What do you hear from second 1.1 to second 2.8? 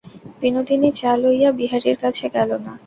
লইয়া বিহারীর কাছে গেল না।